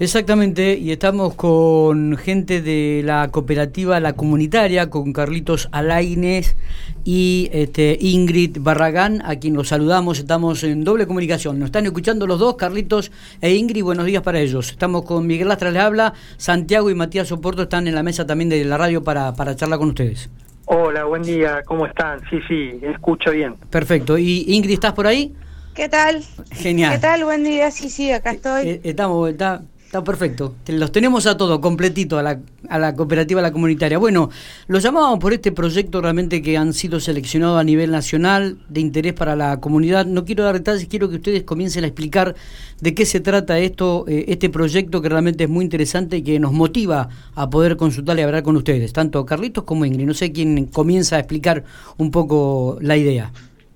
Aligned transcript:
Exactamente, 0.00 0.78
y 0.78 0.92
estamos 0.92 1.34
con 1.34 2.16
gente 2.16 2.62
de 2.62 3.02
la 3.04 3.30
cooperativa 3.32 3.98
La 3.98 4.12
Comunitaria, 4.12 4.90
con 4.90 5.12
Carlitos 5.12 5.68
Alaines 5.72 6.56
y 7.04 7.50
este, 7.52 7.98
Ingrid 8.00 8.58
Barragán, 8.60 9.20
a 9.24 9.40
quien 9.40 9.54
los 9.54 9.68
saludamos, 9.68 10.20
estamos 10.20 10.62
en 10.62 10.84
doble 10.84 11.08
comunicación. 11.08 11.58
Nos 11.58 11.66
están 11.66 11.84
escuchando 11.84 12.28
los 12.28 12.38
dos, 12.38 12.54
Carlitos 12.54 13.10
e 13.40 13.54
Ingrid, 13.54 13.82
buenos 13.82 14.06
días 14.06 14.22
para 14.22 14.38
ellos. 14.38 14.70
Estamos 14.70 15.02
con 15.02 15.26
Miguel 15.26 15.48
Lastra, 15.48 15.72
le 15.72 15.80
habla, 15.80 16.14
Santiago 16.36 16.90
y 16.90 16.94
Matías 16.94 17.26
Soporto 17.26 17.62
están 17.62 17.88
en 17.88 17.96
la 17.96 18.04
mesa 18.04 18.24
también 18.24 18.50
de 18.50 18.64
la 18.64 18.78
radio 18.78 19.02
para, 19.02 19.34
para 19.34 19.56
charlar 19.56 19.80
con 19.80 19.88
ustedes. 19.88 20.30
Hola, 20.66 21.06
buen 21.06 21.22
día, 21.22 21.62
¿cómo 21.66 21.86
están? 21.86 22.20
Sí, 22.30 22.38
sí, 22.46 22.78
escucho 22.82 23.32
bien. 23.32 23.56
Perfecto, 23.68 24.16
¿y 24.16 24.44
Ingrid 24.46 24.74
estás 24.74 24.92
por 24.92 25.08
ahí? 25.08 25.34
¿Qué 25.74 25.88
tal? 25.88 26.22
Genial. 26.52 26.92
¿Qué 26.92 26.98
tal? 26.98 27.24
Buen 27.24 27.42
día, 27.42 27.72
sí, 27.72 27.90
sí, 27.90 28.12
acá 28.12 28.30
estoy. 28.30 28.68
Eh, 28.68 28.80
estamos, 28.84 29.28
está, 29.28 29.62
Está 29.88 30.04
perfecto. 30.04 30.54
Los 30.66 30.92
tenemos 30.92 31.26
a 31.26 31.38
todos, 31.38 31.60
completito, 31.60 32.18
a 32.18 32.22
la, 32.22 32.38
a 32.68 32.78
la 32.78 32.94
cooperativa, 32.94 33.40
la 33.40 33.52
comunitaria. 33.52 33.96
Bueno, 33.96 34.28
los 34.66 34.82
llamábamos 34.82 35.18
por 35.18 35.32
este 35.32 35.50
proyecto 35.50 36.02
realmente 36.02 36.42
que 36.42 36.58
han 36.58 36.74
sido 36.74 37.00
seleccionados 37.00 37.58
a 37.58 37.64
nivel 37.64 37.90
nacional, 37.90 38.58
de 38.68 38.82
interés 38.82 39.14
para 39.14 39.34
la 39.34 39.60
comunidad. 39.60 40.04
No 40.04 40.26
quiero 40.26 40.44
dar 40.44 40.56
detalles, 40.56 40.86
quiero 40.88 41.08
que 41.08 41.14
ustedes 41.14 41.42
comiencen 41.44 41.84
a 41.84 41.86
explicar 41.86 42.34
de 42.82 42.94
qué 42.94 43.06
se 43.06 43.20
trata 43.20 43.58
esto, 43.60 44.04
eh, 44.08 44.26
este 44.28 44.50
proyecto 44.50 45.00
que 45.00 45.08
realmente 45.08 45.44
es 45.44 45.50
muy 45.50 45.64
interesante 45.64 46.18
y 46.18 46.22
que 46.22 46.38
nos 46.38 46.52
motiva 46.52 47.08
a 47.34 47.48
poder 47.48 47.78
consultar 47.78 48.18
y 48.18 48.20
hablar 48.20 48.42
con 48.42 48.56
ustedes, 48.58 48.92
tanto 48.92 49.24
Carlitos 49.24 49.64
como 49.64 49.86
Ingrid. 49.86 50.04
No 50.04 50.12
sé 50.12 50.32
quién 50.32 50.66
comienza 50.66 51.16
a 51.16 51.20
explicar 51.20 51.64
un 51.96 52.10
poco 52.10 52.76
la 52.82 52.98
idea. 52.98 53.32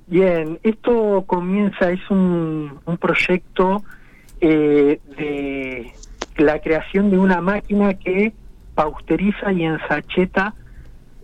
Bien, 0.09 0.59
esto 0.63 1.25
comienza, 1.27 1.91
es 1.91 2.03
un, 2.11 2.81
un 2.85 2.99
proyecto 2.99 3.83
eh, 4.43 5.01
de 5.17 5.93
la 6.37 6.59
creación 6.61 7.11
de 7.11 7.19
una 7.19 7.41
máquina 7.41 7.95
que 7.95 8.33
pausteriza 8.75 9.53
y 9.53 9.65
ensacheta 9.65 10.55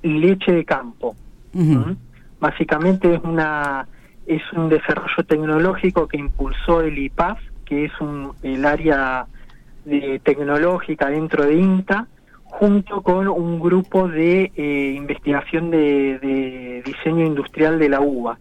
leche 0.03 0.53
de 0.53 0.65
campo. 0.65 1.17
¿Mm? 1.53 1.93
Básicamente 2.41 3.15
es 3.15 3.21
una 3.25 3.87
es 4.27 4.43
un 4.53 4.69
desarrollo 4.69 5.25
tecnológico 5.27 6.07
que 6.07 6.19
impulsó 6.19 6.83
el 6.83 6.99
IPAF, 6.99 7.41
que 7.65 7.87
es 7.87 8.01
un, 8.01 8.33
el 8.43 8.67
área 8.67 9.27
de 9.87 10.21
tecnológica 10.23 11.09
dentro 11.09 11.47
de 11.47 11.55
INTA, 11.55 12.07
junto 12.45 13.01
con 13.01 13.27
un 13.27 13.59
grupo 13.59 14.07
de 14.07 14.53
eh, 14.55 14.95
investigación 14.95 15.71
de, 15.71 16.19
de 16.19 16.83
diseño 16.85 17.25
industrial 17.25 17.79
de 17.79 17.89
la 17.89 18.01
uva. 18.01 18.39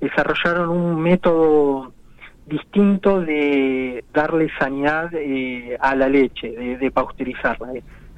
Desarrollaron 0.00 0.68
un 0.68 1.02
método 1.02 1.92
distinto 2.46 3.20
de 3.20 4.04
darle 4.14 4.48
sanidad 4.58 5.10
eh, 5.14 5.76
a 5.80 5.94
la 5.94 6.08
leche, 6.08 6.50
de, 6.50 6.78
de 6.78 6.90
pausterizarla. 6.90 7.68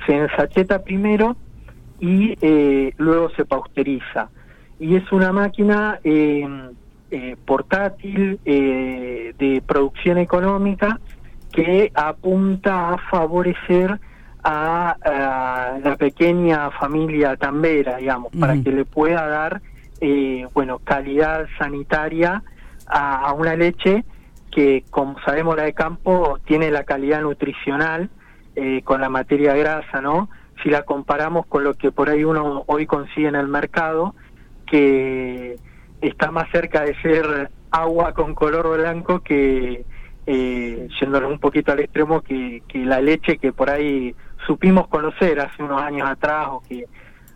Se 0.06 0.14
ensacheta 0.14 0.82
primero 0.82 1.36
y 1.98 2.36
eh, 2.40 2.92
luego 2.98 3.30
se 3.30 3.44
pausteriza. 3.44 4.28
Y 4.78 4.96
es 4.96 5.10
una 5.10 5.32
máquina 5.32 5.98
em, 6.04 6.70
eh, 7.10 7.36
portátil 7.44 8.38
de 8.44 9.62
producción 9.66 10.18
económica 10.18 11.00
que 11.50 11.90
apunta 11.94 12.90
a 12.90 12.98
favorecer 13.10 13.98
a, 14.44 15.78
la 15.82 15.96
pequeña 15.96 16.70
familia 16.70 17.36
tambera, 17.36 17.96
digamos, 17.96 18.30
para 18.38 18.54
que 18.62 18.70
le 18.70 18.84
pueda 18.84 19.26
dar, 19.26 19.60
bueno, 20.54 20.78
calidad 20.78 21.46
sanitaria 21.58 22.42
a, 22.86 23.28
a 23.28 23.32
una 23.32 23.56
leche 23.56 24.04
que 24.50 24.84
como 24.90 25.20
sabemos 25.24 25.56
la 25.56 25.64
de 25.64 25.72
campo 25.72 26.38
tiene 26.44 26.70
la 26.70 26.84
calidad 26.84 27.22
nutricional 27.22 28.10
eh, 28.56 28.82
con 28.84 29.00
la 29.00 29.08
materia 29.08 29.54
grasa, 29.54 30.00
¿no? 30.00 30.28
Si 30.62 30.68
la 30.68 30.82
comparamos 30.82 31.46
con 31.46 31.64
lo 31.64 31.74
que 31.74 31.92
por 31.92 32.10
ahí 32.10 32.24
uno 32.24 32.64
hoy 32.66 32.86
consigue 32.86 33.28
en 33.28 33.36
el 33.36 33.48
mercado, 33.48 34.14
que 34.66 35.56
está 36.00 36.30
más 36.30 36.50
cerca 36.50 36.82
de 36.82 36.94
ser 37.00 37.50
agua 37.70 38.12
con 38.14 38.34
color 38.34 38.76
blanco 38.78 39.20
que, 39.20 39.84
eh, 40.26 40.88
yéndolo 41.00 41.28
un 41.28 41.38
poquito 41.38 41.72
al 41.72 41.80
extremo, 41.80 42.22
que, 42.22 42.62
que 42.66 42.84
la 42.84 43.00
leche 43.00 43.38
que 43.38 43.52
por 43.52 43.70
ahí 43.70 44.14
supimos 44.46 44.88
conocer 44.88 45.40
hace 45.40 45.62
unos 45.62 45.80
años 45.80 46.08
atrás 46.08 46.48
o 46.50 46.62
que 46.68 46.86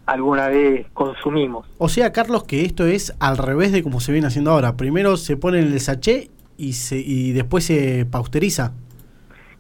alguna 0.06 0.48
vez 0.48 0.87
consumimos. 0.92 1.66
O 1.78 1.88
sea, 1.88 2.12
Carlos, 2.12 2.44
que 2.44 2.64
esto 2.64 2.87
es 2.87 3.14
al 3.20 3.38
revés 3.38 3.72
de 3.72 3.82
como 3.82 4.00
se 4.00 4.12
viene 4.12 4.26
haciendo 4.26 4.50
ahora. 4.50 4.76
Primero 4.76 5.16
se 5.16 5.37
pone 5.37 5.60
en 5.60 5.72
el 5.72 5.81
sachet 5.81 6.31
y, 6.56 6.72
se, 6.74 6.96
y 6.96 7.32
después 7.32 7.64
se 7.64 8.06
pausteriza. 8.10 8.72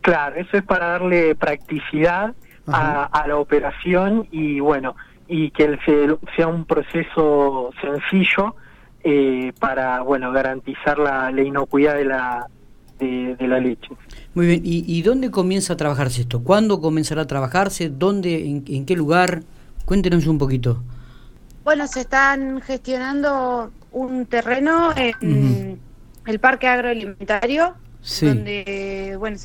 Claro, 0.00 0.36
eso 0.36 0.56
es 0.56 0.64
para 0.64 0.88
darle 0.88 1.34
practicidad 1.34 2.34
a, 2.66 3.24
la 3.26 3.36
operación 3.36 4.26
y 4.30 4.60
bueno, 4.60 4.94
y 5.28 5.50
que 5.50 5.78
sea 6.36 6.46
un 6.46 6.64
proceso 6.64 7.70
sencillo 7.80 8.56
eh, 9.04 9.52
para 9.58 10.02
bueno 10.02 10.32
garantizar 10.32 10.98
la, 10.98 11.30
inocuidad 11.30 11.94
de 11.94 12.04
la, 12.04 12.46
de, 12.98 13.36
la 13.40 13.58
leche. 13.58 13.88
Muy 14.34 14.46
bien, 14.46 14.62
¿Y, 14.64 14.84
¿Y, 14.86 15.02
dónde 15.02 15.30
comienza 15.30 15.74
a 15.74 15.76
trabajarse 15.76 16.22
esto? 16.22 16.42
¿Cuándo 16.42 16.80
comenzará 16.80 17.22
a 17.22 17.26
trabajarse? 17.26 17.88
¿Dónde? 17.88 18.44
¿En, 18.46 18.86
qué 18.86 18.96
lugar? 18.96 19.42
Cuéntenos 19.84 20.26
un 20.26 20.38
poquito. 20.38 20.82
Bueno, 21.64 21.86
se 21.86 22.00
están 22.00 22.60
gestionando 22.60 23.70
un 23.92 24.26
terreno 24.26 24.90
en, 24.96 25.78
el 26.26 26.38
parque 26.38 26.66
agroalimentario, 26.68 27.74
donde 28.20 29.16
bueno 29.18 29.36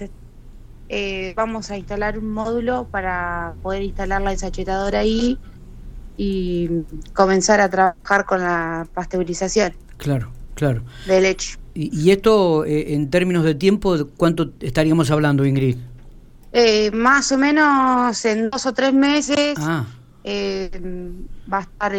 eh, 0.89 1.33
vamos 1.35 1.69
a 1.69 1.77
instalar 1.77 2.17
un 2.17 2.29
módulo 2.29 2.87
para 2.89 3.55
poder 3.61 3.83
instalar 3.83 4.21
la 4.21 4.31
ensachetadora 4.31 4.99
ahí 4.99 5.37
y 6.15 6.69
comenzar 7.13 7.59
a 7.59 7.69
trabajar 7.69 8.25
con 8.25 8.41
la 8.41 8.87
pasteurización. 8.93 9.73
Claro, 9.97 10.31
claro. 10.55 10.83
De 11.05 11.19
leche. 11.21 11.57
¿Y, 11.73 12.09
esto, 12.09 12.65
eh, 12.65 12.95
en 12.95 13.09
términos 13.11 13.43
de 13.43 13.53
tiempo, 13.53 13.95
cuánto 14.17 14.53
estaríamos 14.61 15.11
hablando, 15.11 15.45
Ingrid? 15.45 15.77
Eh, 16.53 16.89
más 16.91 17.31
o 17.31 17.37
menos 17.37 18.25
en 18.25 18.49
dos 18.49 18.65
o 18.65 18.73
tres 18.73 18.93
meses 18.93 19.55
ah. 19.59 19.85
va 20.25 21.57
a 21.57 21.61
estar 21.61 21.93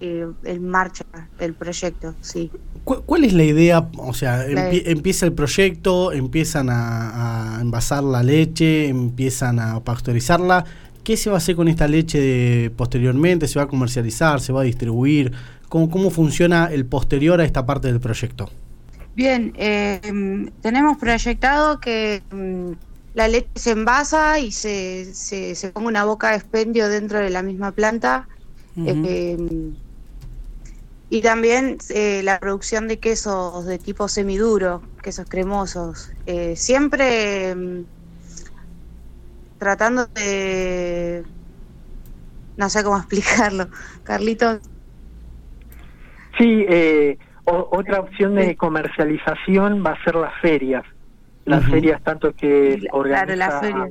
en 0.00 0.68
marcha 0.68 1.04
el 1.40 1.54
proyecto, 1.54 2.14
sí. 2.20 2.50
¿Cuál 2.84 3.24
es 3.24 3.32
la 3.32 3.44
idea? 3.44 3.88
O 3.98 4.14
sea, 4.14 4.46
empieza 4.46 5.26
el 5.26 5.32
proyecto, 5.32 6.12
empiezan 6.12 6.68
a, 6.70 7.58
envasar 7.60 8.02
la 8.02 8.22
leche, 8.22 8.88
empiezan 8.88 9.58
a 9.58 9.80
pasteurizarla. 9.80 10.64
¿Qué 11.04 11.16
se 11.16 11.30
va 11.30 11.36
a 11.36 11.38
hacer 11.38 11.56
con 11.56 11.68
esta 11.68 11.88
leche 11.88 12.70
posteriormente? 12.70 13.48
¿Se 13.48 13.58
va 13.58 13.64
a 13.64 13.68
comercializar? 13.68 14.40
¿Se 14.40 14.52
va 14.52 14.62
a 14.62 14.64
distribuir? 14.64 15.32
¿Cómo, 15.68 15.90
cómo 15.90 16.10
funciona 16.10 16.66
el 16.66 16.86
posterior 16.86 17.40
a 17.40 17.44
esta 17.44 17.66
parte 17.66 17.88
del 17.88 18.00
proyecto? 18.00 18.50
Bien, 19.14 19.52
eh, 19.56 20.00
tenemos 20.62 20.96
proyectado 20.96 21.80
que 21.80 22.22
mm, 22.30 22.72
la 23.14 23.26
leche 23.26 23.48
se 23.56 23.72
envasa 23.72 24.38
y 24.38 24.52
se, 24.52 25.12
se, 25.12 25.70
ponga 25.72 25.88
una 25.88 26.04
boca 26.04 26.30
de 26.30 26.36
expendio 26.36 26.88
dentro 26.88 27.18
de 27.18 27.30
la 27.30 27.42
misma 27.42 27.72
planta. 27.72 28.28
Y 31.10 31.22
también 31.22 31.78
eh, 31.88 32.22
la 32.22 32.38
producción 32.38 32.86
de 32.86 32.98
quesos 32.98 33.64
de 33.64 33.78
tipo 33.78 34.08
semiduro, 34.08 34.82
quesos 35.02 35.26
cremosos. 35.28 36.12
Eh, 36.26 36.54
siempre 36.54 37.54
mm, 37.54 37.84
tratando 39.58 40.06
de... 40.06 41.24
No 42.58 42.68
sé 42.68 42.84
cómo 42.84 42.96
explicarlo. 42.98 43.68
Carlitos. 44.04 44.60
Sí, 46.36 46.66
eh, 46.68 47.18
otra 47.44 48.00
opción 48.00 48.34
de 48.34 48.54
comercialización 48.56 49.82
va 49.84 49.92
a 49.92 50.04
ser 50.04 50.14
las 50.14 50.38
ferias. 50.42 50.84
Las 51.46 51.64
ferias 51.64 52.02
tanto 52.02 52.34
que 52.34 52.86
organiza 52.92 53.88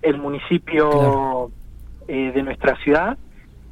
el 0.00 0.18
municipio 0.18 1.50
de 2.06 2.42
nuestra 2.44 2.76
ciudad 2.76 3.18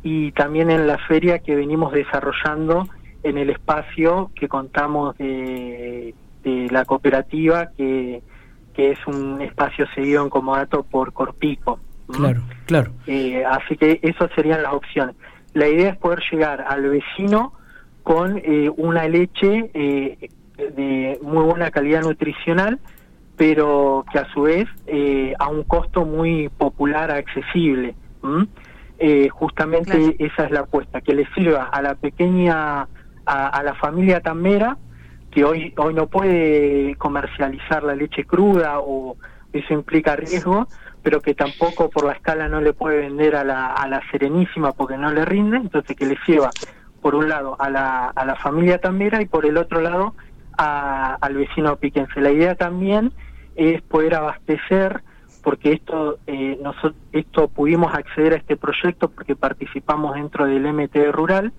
y 0.08 0.30
también 0.30 0.70
en 0.70 0.86
la 0.86 0.98
feria 0.98 1.40
que 1.40 1.56
venimos 1.56 1.92
desarrollando 1.92 2.86
en 3.24 3.38
el 3.38 3.50
espacio 3.50 4.30
que 4.36 4.46
contamos 4.46 5.18
de, 5.18 6.14
la 6.44 6.84
cooperativa, 6.84 7.72
que, 7.76 8.22
que, 8.72 8.92
es 8.92 9.04
un 9.08 9.42
espacio 9.42 9.84
seguido 9.96 10.22
en 10.22 10.30
comodato 10.30 10.84
por 10.84 11.12
Corpico. 11.12 11.80
Claro, 12.06 12.40
claro. 12.66 12.92
Eh, 13.08 13.42
así 13.44 13.76
que 13.76 13.98
esas 14.00 14.30
serían 14.36 14.62
las 14.62 14.74
opciones. 14.74 15.16
La 15.54 15.66
idea 15.66 15.90
es 15.90 15.96
poder 15.96 16.20
llegar 16.30 16.64
al 16.68 16.88
vecino 16.88 17.52
con 18.04 18.38
eh, 18.38 18.70
una 18.76 19.08
leche 19.08 19.72
eh, 19.74 20.30
de 20.56 21.18
muy 21.20 21.42
buena 21.42 21.72
calidad 21.72 22.02
nutricional, 22.02 22.78
pero 23.36 24.04
que 24.12 24.20
a 24.20 24.32
su 24.32 24.42
vez 24.42 24.68
a 25.40 25.48
un 25.48 25.64
costo 25.64 26.04
muy 26.04 26.48
popular, 26.48 27.10
accesible 27.10 27.96
eh, 28.98 29.28
justamente 29.28 30.16
esa 30.18 30.44
es 30.44 30.50
la 30.50 30.60
apuesta, 30.60 31.00
que 31.00 31.14
le 31.14 31.26
sirva 31.34 31.64
a 31.64 31.82
la 31.82 31.94
pequeña, 31.94 32.88
a, 33.26 33.62
la 33.62 33.74
familia 33.74 34.20
tambera, 34.20 34.78
que 35.30 35.44
hoy, 35.44 35.74
hoy 35.76 35.92
no 35.92 36.06
puede 36.06 36.94
comercializar 36.96 37.82
la 37.82 37.94
leche 37.94 38.24
cruda 38.24 38.80
o 38.80 39.16
eso 39.52 39.74
implica 39.74 40.16
riesgo, 40.16 40.68
pero 41.02 41.20
que 41.20 41.34
tampoco 41.34 41.90
por 41.90 42.04
la 42.04 42.12
escala 42.12 42.48
no 42.48 42.60
le 42.60 42.72
puede 42.72 42.98
vender 42.98 43.36
a 43.36 43.44
la, 43.44 43.66
a 43.66 43.86
la 43.88 44.02
Serenísima 44.10 44.72
porque 44.72 44.96
no 44.96 45.12
le 45.12 45.24
rinde, 45.24 45.58
entonces 45.58 45.96
que 45.96 46.06
le 46.06 46.16
lleva 46.26 46.50
por 47.02 47.14
un 47.14 47.28
lado 47.28 47.56
a 47.60 47.70
la, 47.70 48.06
a 48.08 48.24
la 48.24 48.36
familia 48.36 48.78
Tambera 48.78 49.20
y 49.22 49.26
por 49.26 49.46
el 49.46 49.56
otro 49.58 49.80
lado 49.80 50.14
a, 50.58 51.16
al 51.20 51.34
vecino 51.34 51.76
Piquense. 51.76 52.20
La 52.20 52.32
idea 52.32 52.54
también 52.54 53.12
es 53.54 53.82
poder 53.82 54.14
abastecer, 54.14 55.02
porque 55.46 55.74
esto, 55.74 56.18
eh, 56.26 56.58
nosotros, 56.60 56.96
esto 57.12 57.46
pudimos 57.46 57.94
acceder 57.94 58.32
a 58.32 58.36
este 58.36 58.56
proyecto 58.56 59.08
porque 59.08 59.36
participamos 59.36 60.16
dentro 60.16 60.44
del 60.44 60.66
MT 60.66 61.12
Rural, 61.12 61.52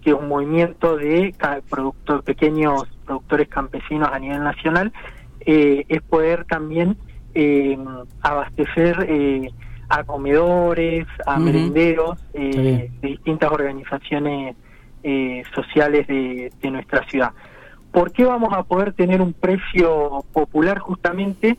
que 0.00 0.10
es 0.10 0.16
un 0.16 0.28
movimiento 0.28 0.96
de 0.96 1.34
productores, 1.68 2.22
pequeños 2.22 2.84
productores 3.04 3.48
campesinos 3.48 4.10
a 4.12 4.20
nivel 4.20 4.44
nacional, 4.44 4.92
eh, 5.40 5.84
es 5.88 6.02
poder 6.02 6.44
también 6.44 6.96
eh, 7.34 7.76
abastecer 8.20 9.06
eh, 9.08 9.50
a 9.88 10.04
comedores, 10.04 11.08
a 11.26 11.36
merenderos 11.40 12.20
de 12.32 12.92
distintas 13.02 13.50
organizaciones 13.50 14.54
sociales 15.52 16.06
de, 16.06 16.70
nuestra 16.70 17.04
ciudad. 17.08 17.32
¿Por 17.90 18.12
qué 18.12 18.24
vamos 18.24 18.52
a 18.52 18.62
poder 18.62 18.92
tener 18.92 19.20
un 19.20 19.32
precio 19.32 20.24
popular 20.32 20.78
justamente? 20.78 21.58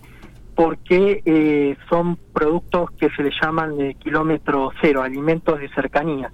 Porque 0.56 1.76
son 1.90 2.18
productos 2.32 2.92
que 2.92 3.10
se 3.12 3.24
le 3.24 3.32
llaman 3.42 3.78
de 3.78 3.96
kilómetro 3.96 4.72
cero, 4.82 5.02
alimentos 5.02 5.60
de 5.60 5.70
cercanía. 5.70 6.32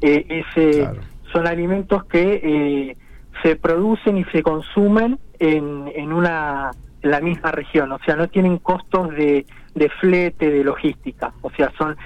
ese, 0.00 0.88
Son 1.32 1.46
alimentos 1.46 2.04
que 2.06 2.96
se 3.42 3.56
producen 3.56 4.18
y 4.18 4.24
se 4.24 4.42
consumen 4.42 5.18
en, 5.38 5.90
en 5.94 6.12
una 6.12 6.70
la 7.02 7.20
misma 7.20 7.50
región, 7.50 7.90
o 7.90 7.98
sea, 8.06 8.14
no 8.14 8.28
tienen 8.28 8.58
costos 8.58 9.10
de, 9.10 9.44
de 9.74 9.88
flete, 10.00 10.50
de 10.50 10.62
logística, 10.62 11.32
o 11.42 11.50
sea, 11.50 11.72
son 11.76 11.96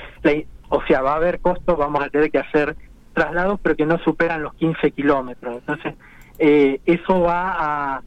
o 0.69 0.83
sea, 0.83 1.03
va 1.03 1.13
a 1.13 1.17
haber 1.17 1.41
costos, 1.41 1.77
vamos 1.79 2.03
a 2.03 2.09
tener 2.09 2.31
que 2.31 2.39
hacer 2.39 2.77
traslados, 3.13 3.61
pero 3.63 3.77
que 3.77 3.87
no 3.87 3.99
superan 3.99 4.43
los 4.43 4.55
15 4.55 4.91
kilómetros. 4.91 5.59
Entonces, 5.59 5.95
eh, 6.39 6.81
eso 6.85 7.21
va 7.21 7.97
a, 7.97 8.03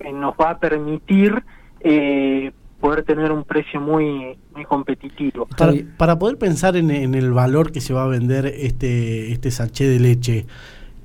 eh, 0.00 0.12
nos 0.12 0.34
va 0.34 0.50
a 0.50 0.58
permitir 0.58 1.42
eh, 1.84 2.52
poder 2.80 3.04
tener 3.04 3.30
un 3.32 3.44
precio 3.44 3.80
muy, 3.80 4.36
muy 4.54 4.64
competitivo. 4.64 5.46
Para, 5.56 5.72
para 5.96 6.18
poder 6.18 6.36
pensar 6.38 6.76
en, 6.76 6.90
en, 6.90 7.14
el 7.14 7.32
valor 7.32 7.72
que 7.72 7.80
se 7.80 7.94
va 7.94 8.04
a 8.04 8.08
vender 8.08 8.46
este, 8.46 9.32
este 9.32 9.50
sachet 9.50 9.88
de 9.88 10.00
leche, 10.00 10.46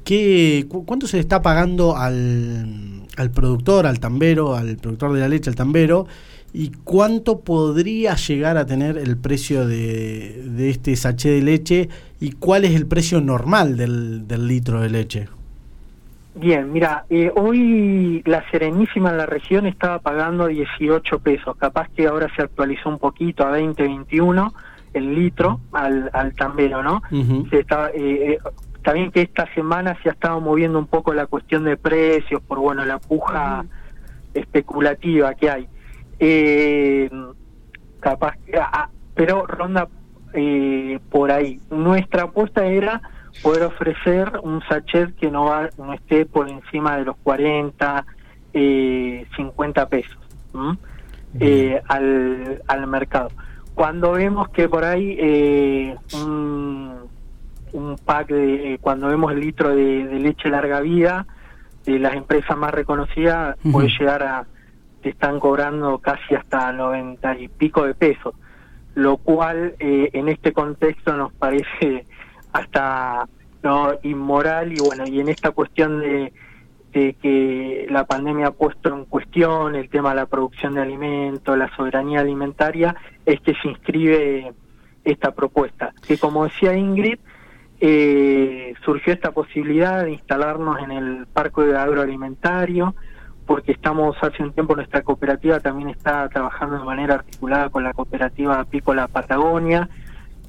¿Qué, 0.08 0.68
¿Cuánto 0.70 1.06
se 1.06 1.18
le 1.18 1.22
está 1.22 1.42
pagando 1.42 1.98
al, 1.98 3.02
al 3.18 3.30
productor, 3.32 3.86
al 3.86 4.00
tambero, 4.00 4.56
al 4.56 4.78
productor 4.78 5.12
de 5.12 5.20
la 5.20 5.28
leche, 5.28 5.50
al 5.50 5.58
tambero? 5.58 6.08
¿Y 6.54 6.70
cuánto 6.86 7.42
podría 7.42 8.16
llegar 8.16 8.56
a 8.56 8.66
tener 8.66 8.98
el 8.98 9.18
precio 9.18 9.68
de, 9.68 10.44
de 10.46 10.70
este 10.70 10.96
sachet 10.96 11.34
de 11.34 11.42
leche? 11.42 11.90
¿Y 12.22 12.32
cuál 12.32 12.64
es 12.64 12.74
el 12.74 12.86
precio 12.86 13.20
normal 13.20 13.76
del, 13.76 14.30
del 14.30 14.48
litro 14.48 14.80
de 14.80 14.90
leche? 14.90 15.28
Bien, 16.40 16.72
mira, 16.72 17.06
eh, 17.10 17.32
hoy 17.36 18.22
la 18.26 18.48
Serenísima 18.52 19.10
en 19.10 19.18
la 19.18 19.26
región 19.26 19.66
estaba 19.66 19.98
pagando 19.98 20.46
18 20.46 21.18
pesos, 21.20 21.58
capaz 21.58 21.90
que 21.90 22.06
ahora 22.06 22.28
se 22.36 22.44
actualizó 22.44 22.90
un 22.90 23.00
poquito 23.00 23.44
a 23.44 23.50
20, 23.50 23.82
21 23.82 24.54
el 24.94 25.16
litro 25.16 25.60
al, 25.72 26.12
al 26.14 26.36
tambero, 26.36 26.84
¿no? 26.84 27.02
se 27.50 27.60
estaba, 27.60 27.90
eh, 27.90 28.34
eh 28.34 28.40
también 28.84 29.12
que 29.12 29.22
esta 29.24 29.52
semana 29.54 29.98
se 30.02 30.10
ha 30.10 30.14
estado 30.14 30.40
moviendo 30.40 30.78
un 30.78 30.86
poco 30.86 31.14
la 31.14 31.26
cuestión 31.26 31.66
de 31.66 31.76
precios 31.76 32.42
por 32.44 32.60
bueno 32.60 32.86
la 32.86 33.00
puja 33.00 33.66
especulativa 34.34 35.34
que 35.34 35.50
hay. 35.50 35.68
Eh, 36.20 37.10
capaz, 38.00 38.36
ah, 38.58 38.70
ah, 38.72 38.90
pero 39.14 39.46
ronda 39.46 39.88
eh, 40.34 41.00
por 41.10 41.32
ahí. 41.32 41.60
Nuestra 41.70 42.24
apuesta 42.24 42.66
era 42.66 43.02
poder 43.42 43.64
ofrecer 43.64 44.32
un 44.44 44.62
sachet 44.68 45.16
que 45.16 45.32
no 45.32 45.46
va 45.46 45.70
no 45.78 45.94
esté 45.94 46.26
por 46.26 46.50
encima 46.50 46.98
de 46.98 47.06
los 47.06 47.16
40, 47.18 48.06
eh, 48.54 49.26
50 49.36 49.90
pesos 49.90 50.18
eh, 51.40 51.82
al, 51.88 52.62
al 52.68 52.88
mercado. 52.88 53.30
Cuando 53.76 54.12
vemos 54.14 54.50
que 54.50 54.68
por 54.68 54.84
ahí 54.84 55.18
eh, 55.20 55.96
un 56.14 57.08
un 57.74 57.96
pack 57.98 58.30
de 58.30 58.74
eh, 58.74 58.78
cuando 58.80 59.08
vemos 59.08 59.32
el 59.32 59.40
litro 59.40 59.76
de, 59.76 60.04
leche 60.20 60.50
larga 60.50 60.80
vida 60.82 61.26
de 61.86 62.00
las 62.00 62.16
empresas 62.16 62.58
más 62.58 62.72
reconocidas 62.74 63.58
puede 63.72 63.90
llegar 63.90 64.24
a 64.24 64.46
te 65.02 65.10
están 65.10 65.40
cobrando 65.40 66.00
casi 66.00 66.36
hasta 66.36 66.72
90 66.72 67.40
y 67.40 67.48
pico 67.48 67.86
de 67.86 67.94
pesos 67.94 68.36
lo 68.96 69.18
cual 69.18 69.76
eh, 69.80 70.10
en 70.14 70.28
este 70.28 70.54
contexto 70.54 71.16
nos 71.16 71.32
parece 71.34 72.06
hasta 72.52 73.28
no 73.64 73.94
inmoral 74.04 74.74
y 74.74 74.80
bueno 74.80 75.06
y 75.08 75.20
en 75.20 75.30
esta 75.30 75.52
cuestión 75.52 76.00
de, 76.00 76.32
que 76.94 77.86
la 77.92 78.06
pandemia 78.06 78.48
ha 78.48 78.52
puesto 78.52 78.92
en 78.92 79.06
cuestión 79.06 79.76
el 79.76 79.88
tema 79.88 80.10
de 80.10 80.16
la 80.16 80.26
producción 80.26 80.74
de 80.74 80.82
alimentos 80.82 81.56
la 81.56 81.70
soberanía 81.76 82.22
alimentaria 82.22 82.96
es 83.24 83.40
que 83.42 83.54
se 83.62 83.68
inscribe 83.68 84.52
esta 85.04 85.32
propuesta. 85.32 85.94
Que 86.08 86.18
como 86.18 86.46
decía 86.46 86.76
Ingrid 86.76 87.20
eh, 87.80 88.74
surgió 88.84 89.14
esta 89.14 89.32
posibilidad 89.32 90.04
de 90.04 90.14
instalarnos 90.14 90.80
en 90.82 90.92
el 90.92 91.28
parque 91.28 91.76
agroalimentario, 91.76 92.96
porque 93.46 93.72
estamos 93.72 94.18
hace 94.22 94.44
un 94.44 94.52
tiempo 94.52 94.76
nuestra 94.76 95.04
cooperativa 95.04 95.60
también 95.60 95.90
está 95.90 96.28
trabajando 96.30 96.80
de 96.80 96.84
manera 96.84 97.16
articulada 97.16 97.70
con 97.70 97.84
la 97.84 97.94
cooperativa 97.94 98.60
Apícola 98.60 99.08
Patagonia, 99.08 99.88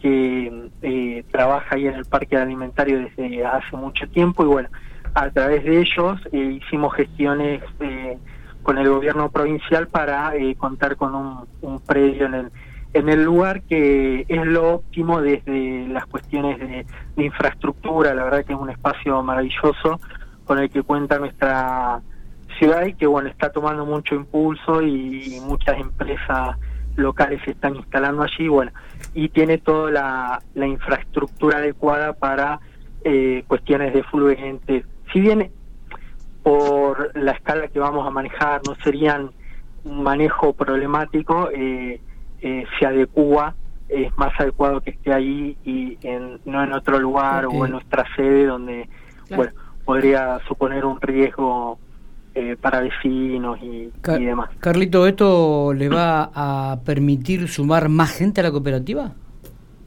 que 0.00 0.70
eh, 0.82 1.24
trabaja 1.30 1.74
ahí 1.74 1.86
en 1.86 1.94
el 1.94 2.04
parque 2.04 2.36
alimentario 2.36 2.98
desde 2.98 3.44
hace 3.44 3.76
mucho 3.76 4.08
tiempo 4.08 4.42
y 4.44 4.46
bueno, 4.46 4.68
a 5.14 5.30
través 5.30 5.64
de 5.64 5.80
ellos 5.80 6.20
eh, 6.32 6.60
hicimos 6.62 6.94
gestiones 6.94 7.62
eh, 7.80 8.18
con 8.62 8.78
el 8.78 8.88
gobierno 8.88 9.30
provincial 9.30 9.88
para 9.88 10.34
eh, 10.36 10.54
contar 10.56 10.96
con 10.96 11.14
un, 11.14 11.46
un 11.62 11.80
predio 11.80 12.26
en 12.26 12.34
el 12.34 12.52
en 12.94 13.08
el 13.08 13.22
lugar 13.22 13.62
que 13.62 14.24
es 14.28 14.46
lo 14.46 14.74
óptimo 14.76 15.20
desde 15.20 15.86
las 15.88 16.06
cuestiones 16.06 16.58
de, 16.58 16.86
infraestructura, 17.22 18.14
la 18.14 18.24
verdad 18.24 18.44
que 18.44 18.52
es 18.52 18.58
un 18.58 18.70
espacio 18.70 19.22
maravilloso 19.22 20.00
con 20.44 20.58
el 20.58 20.70
que 20.70 20.82
cuenta 20.82 21.18
nuestra 21.18 22.00
ciudad 22.58 22.86
y 22.86 22.94
que 22.94 23.06
bueno 23.06 23.28
está 23.28 23.50
tomando 23.50 23.84
mucho 23.84 24.14
impulso 24.14 24.82
y, 24.82 25.38
muchas 25.42 25.78
empresas 25.78 26.56
locales 26.98 27.40
se 27.44 27.52
están 27.52 27.76
instalando 27.76 28.22
allí 28.22 28.48
bueno 28.48 28.72
y 29.14 29.28
tiene 29.28 29.58
toda 29.58 29.90
la, 29.90 30.42
la 30.54 30.66
infraestructura 30.66 31.58
adecuada 31.58 32.12
para 32.12 32.60
eh, 33.04 33.44
cuestiones 33.46 33.94
de 33.94 34.02
fluentes 34.04 34.84
si 35.12 35.20
bien 35.20 35.50
por 36.42 37.16
la 37.16 37.32
escala 37.32 37.68
que 37.68 37.78
vamos 37.78 38.06
a 38.06 38.10
manejar 38.10 38.60
no 38.66 38.74
serían 38.82 39.30
un 39.84 40.02
manejo 40.02 40.52
problemático 40.52 41.50
eh, 41.52 42.00
eh, 42.40 42.64
se 42.78 42.86
adecua, 42.86 43.54
es 43.88 44.16
más 44.16 44.38
adecuado 44.38 44.80
que 44.80 44.90
esté 44.90 45.12
ahí 45.12 45.56
y 45.64 45.98
en, 46.02 46.40
no 46.44 46.62
en 46.62 46.72
otro 46.72 46.98
lugar 46.98 47.46
o 47.46 47.64
en 47.64 47.72
nuestra 47.72 48.04
sede 48.14 48.46
donde 48.46 48.88
bueno 49.34 49.52
podría 49.84 50.38
suponer 50.46 50.84
un 50.84 51.00
riesgo 51.00 51.78
eh, 52.38 52.56
para 52.56 52.80
vecinos 52.80 53.58
y, 53.62 53.90
demás. 54.04 54.50
Carlito, 54.60 55.06
¿esto 55.06 55.72
le 55.74 55.88
va 55.88 56.30
a 56.34 56.78
permitir 56.84 57.48
sumar 57.48 57.88
más 57.88 58.10
gente 58.16 58.40
a 58.40 58.44
la 58.44 58.50
cooperativa? 58.52 59.14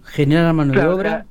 ¿Generar 0.03 0.53
mano 0.53 0.73
de 0.73 0.85
obra? 0.85 1.25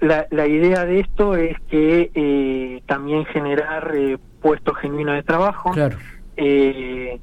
La, 0.00 0.26
la, 0.30 0.46
idea 0.46 0.84
de 0.86 1.00
esto 1.00 1.34
es 1.34 1.58
que 1.68 2.10
eh, 2.14 2.82
también 2.86 3.24
generar 3.26 3.92
eh, 3.94 4.18
puestos 4.40 4.76
genuinos 4.78 5.16
de 5.16 5.22
trabajo. 5.22 5.72
Claro. 5.72 5.98
Eh, 6.36 7.20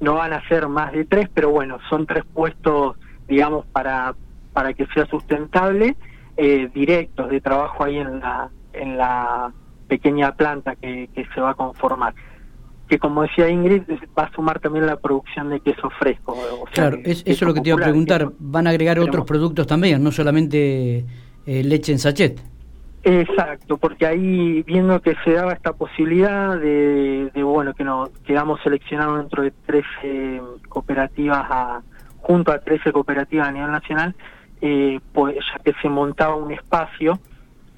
no 0.00 0.14
van 0.14 0.32
a 0.32 0.46
ser 0.48 0.68
más 0.68 0.92
de 0.92 1.04
tres, 1.04 1.28
pero 1.32 1.50
bueno, 1.50 1.78
son 1.88 2.06
tres 2.06 2.24
puestos, 2.32 2.96
digamos, 3.26 3.66
para, 3.66 4.14
para 4.52 4.74
que 4.74 4.86
sea 4.94 5.06
sustentable, 5.06 5.96
eh, 6.36 6.70
directos 6.72 7.30
de 7.30 7.40
trabajo 7.40 7.84
ahí 7.84 7.98
en 7.98 8.20
la, 8.20 8.50
en 8.72 8.96
la 8.96 9.52
pequeña 9.88 10.32
planta 10.36 10.76
que, 10.76 11.08
que 11.14 11.26
se 11.34 11.40
va 11.40 11.50
a 11.50 11.54
conformar 11.54 12.14
que 12.90 12.98
como 12.98 13.22
decía 13.22 13.48
Ingrid, 13.48 13.84
va 14.18 14.24
a 14.24 14.32
sumar 14.32 14.58
también 14.58 14.84
la 14.84 14.96
producción 14.96 15.48
de 15.48 15.60
queso 15.60 15.88
fresco. 15.90 16.36
claro, 16.72 16.98
eso 17.04 17.22
es 17.24 17.40
lo 17.40 17.54
que 17.54 17.60
te 17.60 17.68
iba 17.68 17.78
a 17.78 17.84
preguntar. 17.84 18.28
¿Van 18.40 18.66
a 18.66 18.70
agregar 18.70 18.98
otros 18.98 19.24
productos 19.24 19.66
también, 19.68 20.02
no 20.02 20.10
solamente 20.10 21.04
eh, 21.46 21.62
leche 21.62 21.92
en 21.92 22.00
sachet? 22.00 22.42
Exacto, 23.04 23.78
porque 23.78 24.06
ahí 24.06 24.62
viendo 24.64 25.00
que 25.00 25.14
se 25.24 25.32
daba 25.32 25.52
esta 25.52 25.72
posibilidad 25.72 26.58
de, 26.58 27.30
bueno, 27.36 27.74
que 27.74 27.84
nos 27.84 28.10
quedamos 28.26 28.60
seleccionados 28.62 29.18
dentro 29.20 29.44
de 29.44 29.52
13 29.52 30.42
cooperativas, 30.68 31.46
a, 31.48 31.82
junto 32.18 32.50
a 32.50 32.58
13 32.58 32.90
cooperativas 32.90 33.48
a 33.48 33.52
nivel 33.52 33.70
nacional, 33.70 34.16
eh, 34.60 34.98
pues 35.12 35.36
ya 35.36 35.62
que 35.62 35.72
se 35.80 35.88
montaba 35.88 36.34
un 36.34 36.52
espacio 36.52 37.20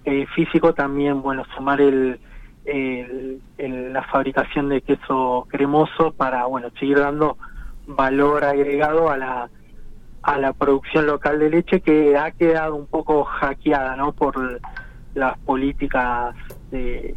eh, 0.06 0.24
físico, 0.34 0.72
también, 0.72 1.20
bueno, 1.20 1.44
sumar 1.54 1.82
el, 1.82 2.18
el, 2.64 3.40
la 3.58 4.02
fabricación 4.04 4.68
de 4.68 4.80
queso 4.82 5.46
cremoso 5.48 6.12
para, 6.12 6.46
bueno, 6.46 6.68
seguir 6.78 6.98
dando 6.98 7.36
valor 7.86 8.44
agregado 8.44 9.10
a 9.10 9.16
la 9.16 9.50
a 10.22 10.38
la 10.38 10.52
producción 10.52 11.06
local 11.06 11.38
de 11.38 11.50
leche 11.50 11.80
que 11.80 12.16
ha 12.16 12.30
quedado 12.30 12.76
un 12.76 12.86
poco 12.86 13.24
hackeada 13.24 13.96
no 13.96 14.12
por 14.12 14.60
las 15.14 15.38
políticas 15.40 16.36
de, 16.70 17.16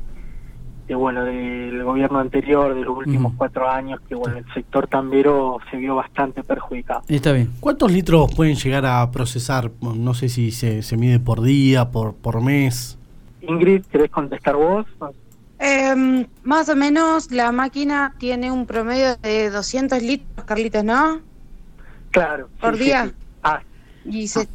bueno 0.90 1.24
del 1.24 1.84
gobierno 1.84 2.20
anterior 2.20 2.74
de 2.74 2.82
los 2.82 2.98
últimos 2.98 3.34
cuatro 3.38 3.70
años 3.70 4.02
que 4.10 4.16
bueno 4.16 4.38
el 4.38 4.46
sector 4.54 4.88
tambero 4.88 5.60
se 5.70 5.78
vio 5.78 5.96
bastante 5.96 6.44
perjudicado. 6.44 7.04
Está 7.08 7.32
bien. 7.32 7.52
Cuántos 7.60 7.92
litros 7.92 8.34
pueden 8.36 8.56
llegar 8.56 8.86
a 8.86 9.10
procesar 9.12 9.72
no 9.82 10.14
sé 10.16 10.30
si 10.30 10.52
se, 10.52 10.82
se 10.82 10.98
mide 10.98 11.20
por 11.20 11.42
día 11.42 11.92
por 11.92 12.16
por 12.16 12.42
mes. 12.42 12.98
Ingrid 13.42 13.86
querés 13.86 14.10
contestar 14.10 14.56
vos 14.56 14.88
eh, 15.60 16.28
más 16.44 16.70
o 16.70 16.76
menos 16.76 17.32
la 17.32 17.52
máquina 17.52 18.16
tiene 18.20 18.52
un 18.52 18.66
promedio 18.66 19.16
de 19.18 19.50
200 19.50 20.02
litros, 20.02 20.46
Carlitos, 20.46 20.84
¿no? 20.84 21.22
Claro. 22.12 22.50
Por 22.60 22.78
día. 22.78 23.14
Ah. 23.44 23.62
Y 24.06 24.28
se... 24.28 24.48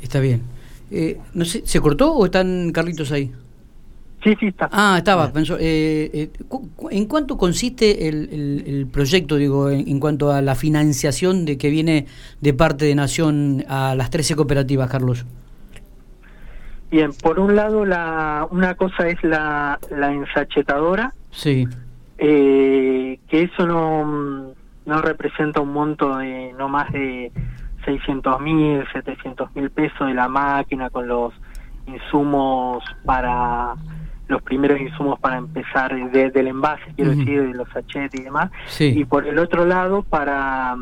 Está 0.00 0.20
bien. 0.20 0.42
Eh, 0.90 1.18
no 1.34 1.44
sé, 1.44 1.62
¿Se 1.66 1.80
cortó 1.80 2.12
o 2.12 2.24
están 2.26 2.70
Carlitos 2.72 3.12
ahí? 3.12 3.32
Sí, 4.22 4.34
sí, 4.40 4.46
está. 4.46 4.68
Ah, 4.72 4.96
estaba. 4.98 5.32
Pensó, 5.32 5.56
eh, 5.58 6.10
eh 6.12 6.30
¿En 6.90 7.06
cuánto 7.06 7.36
consiste 7.36 8.08
el, 8.08 8.62
el, 8.66 8.86
proyecto, 8.86 9.36
digo, 9.36 9.70
en, 9.70 9.88
en, 9.88 10.00
cuanto 10.00 10.32
a 10.32 10.42
la 10.42 10.54
financiación 10.54 11.44
de 11.44 11.58
que 11.58 11.70
viene 11.70 12.06
de 12.40 12.54
parte 12.54 12.86
de 12.86 12.94
Nación 12.94 13.64
a 13.68 13.94
las 13.94 14.10
13 14.10 14.34
cooperativas, 14.34 14.90
Carlos? 14.90 15.24
Bien, 16.90 17.10
por 17.12 17.40
un 17.40 17.56
lado, 17.56 17.84
la, 17.84 18.46
una 18.50 18.74
cosa 18.74 19.08
es 19.08 19.22
la, 19.24 19.78
la 19.90 20.12
ensachetadora. 20.12 21.12
Sí. 21.30 21.66
Eh, 22.18 23.18
que 23.28 23.42
eso 23.42 23.66
no, 23.66 24.54
no 24.86 25.02
representa 25.02 25.60
un 25.60 25.72
monto 25.72 26.16
de 26.18 26.54
no 26.56 26.68
más 26.68 26.90
de 26.92 27.32
600 27.84 28.40
mil, 28.40 28.84
700 28.92 29.54
mil 29.54 29.70
pesos 29.70 30.06
de 30.06 30.14
la 30.14 30.28
máquina 30.28 30.90
con 30.90 31.08
los 31.08 31.34
insumos 31.86 32.82
para 33.04 33.74
los 34.28 34.42
primeros 34.42 34.80
insumos 34.80 35.20
para 35.20 35.36
empezar 35.36 35.94
del 36.10 36.46
envase, 36.48 36.82
quiero 36.96 37.12
decir, 37.12 37.42
de 37.42 37.54
los 37.54 37.68
sachets 37.68 38.14
y 38.18 38.24
demás. 38.24 38.50
Sí. 38.66 38.92
Y 38.96 39.04
por 39.04 39.26
el 39.26 39.38
otro 39.38 39.64
lado, 39.64 40.02
para 40.02 40.76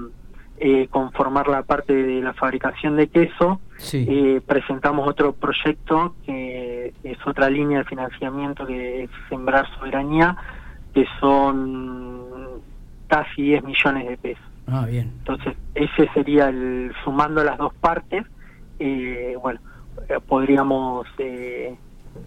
eh, 0.59 0.89
conformar 0.91 1.49
la 1.49 1.63
parte 1.63 1.95
de 1.95 2.23
la 2.23 2.33
fabricación 2.33 2.97
de 2.97 3.09
queso, 3.09 3.61
eh, 3.93 4.41
presentamos 4.47 5.09
otro 5.09 5.33
proyecto 5.33 6.15
que 6.25 6.93
es 7.03 7.19
otra 7.27 7.49
línea 7.51 7.79
de 7.79 7.85
financiamiento 7.85 8.67
que 8.67 9.05
es 9.05 9.11
Sembrar 9.29 9.67
Soberanía, 9.77 10.37
que 10.93 11.07
son 11.21 12.25
casi 13.09 13.43
10 13.43 13.65
millones 13.65 14.09
de 14.09 14.17
pesos. 14.17 14.45
Ah, 14.67 14.87
bien. 14.87 15.13
Entonces, 15.19 15.55
ese 15.75 16.09
sería 16.15 16.49
el, 16.49 16.93
sumando 17.05 17.45
las 17.45 17.59
dos 17.59 17.75
partes, 17.75 18.25
eh, 18.79 19.37
bueno, 19.41 19.61
eh, 20.09 20.19
podríamos 20.27 21.07
eh, 21.19 21.77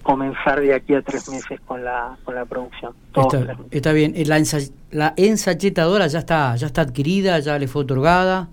comenzar 0.04 0.62
de 0.62 0.74
aquí 0.74 0.94
a 0.94 1.01
tres 1.01 1.30
meses 1.30 1.60
con 1.62 1.84
la, 1.84 2.18
con 2.24 2.36
la 2.36 2.46
producción. 2.46 2.94
Está, 3.72 3.92
bien. 3.94 4.13
Eh, 4.16 4.25
¿La, 4.25 4.42
¿La 4.92 5.13
ensachetadora 5.18 6.08
ya 6.08 6.20
está, 6.20 6.56
ya 6.56 6.68
está 6.68 6.82
adquirida, 6.82 7.39
ya 7.39 7.58
le 7.58 7.68
fue 7.68 7.84
otorgada? 7.84 8.48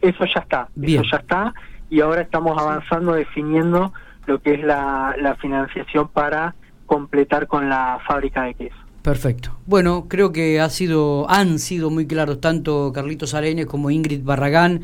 Eso 0.00 0.24
ya 0.24 0.40
está, 0.40 0.68
bien. 0.74 1.00
eso 1.00 1.10
ya 1.12 1.18
está. 1.18 1.54
Y 1.90 2.00
ahora 2.00 2.22
estamos 2.22 2.60
avanzando, 2.60 3.12
definiendo 3.12 3.92
lo 4.26 4.40
que 4.40 4.54
es 4.54 4.64
la, 4.64 5.14
la 5.20 5.36
financiación 5.36 6.08
para 6.08 6.54
completar 6.86 7.46
con 7.46 7.68
la 7.68 7.98
fábrica 8.06 8.42
de 8.44 8.54
queso. 8.54 8.76
Perfecto. 9.02 9.50
Bueno, 9.66 10.06
creo 10.08 10.32
que 10.32 10.60
ha 10.60 10.70
sido, 10.70 11.28
han 11.28 11.58
sido 11.58 11.90
muy 11.90 12.06
claros 12.06 12.40
tanto 12.40 12.92
Carlitos 12.94 13.34
Arenes 13.34 13.66
como 13.66 13.90
Ingrid 13.90 14.24
Barragán 14.24 14.82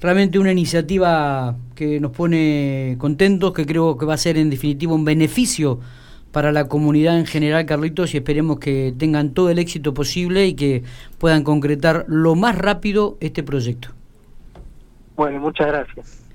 realmente 0.00 0.38
una 0.38 0.52
iniciativa 0.52 1.56
que 1.74 2.00
nos 2.00 2.12
pone 2.12 2.96
contentos, 2.98 3.52
que 3.52 3.66
creo 3.66 3.96
que 3.98 4.06
va 4.06 4.14
a 4.14 4.18
ser 4.18 4.38
en 4.38 4.50
definitiva 4.50 4.94
un 4.94 5.04
beneficio 5.04 5.78
para 6.32 6.52
la 6.52 6.68
comunidad 6.68 7.18
en 7.18 7.26
general, 7.26 7.66
Carlitos, 7.66 8.14
y 8.14 8.18
esperemos 8.18 8.58
que 8.58 8.94
tengan 8.96 9.30
todo 9.34 9.50
el 9.50 9.58
éxito 9.58 9.92
posible 9.94 10.46
y 10.46 10.54
que 10.54 10.84
puedan 11.18 11.42
concretar 11.42 12.04
lo 12.08 12.34
más 12.34 12.56
rápido 12.56 13.18
este 13.20 13.42
proyecto. 13.42 13.88
Bueno, 15.16 15.40
muchas 15.40 15.66
gracias. 15.66 16.29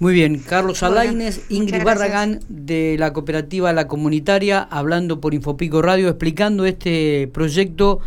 Muy 0.00 0.14
bien, 0.14 0.38
Carlos 0.38 0.84
Alaines, 0.84 1.40
Ingrid 1.48 1.82
Barragán 1.82 2.38
de 2.48 2.94
la 3.00 3.12
cooperativa 3.12 3.72
La 3.72 3.88
Comunitaria, 3.88 4.60
hablando 4.62 5.20
por 5.20 5.34
Infopico 5.34 5.82
Radio, 5.82 6.08
explicando 6.08 6.66
este 6.66 7.28
proyecto 7.32 7.98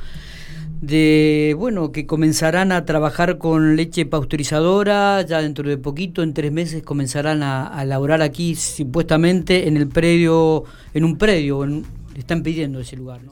de 0.80 1.54
bueno 1.58 1.92
que 1.92 2.06
comenzarán 2.08 2.72
a 2.72 2.86
trabajar 2.86 3.38
con 3.38 3.76
leche 3.76 4.06
pasteurizadora. 4.06 5.22
Ya 5.24 5.42
dentro 5.42 5.68
de 5.68 5.78
poquito 5.78 6.24
en 6.24 6.34
tres 6.34 6.54
meses 6.54 6.82
comenzarán 6.82 7.44
a, 7.44 7.78
a 7.78 7.84
elaborar 7.84 8.22
aquí 8.22 8.56
supuestamente 8.56 9.68
en 9.68 9.76
el 9.76 9.90
predio 9.90 10.64
en 10.94 11.04
un 11.04 11.18
predio 11.18 11.66
están 12.16 12.44
pidiendo 12.44 12.80
ese 12.80 12.96
lugar 12.98 13.22
¿no? 13.24 13.30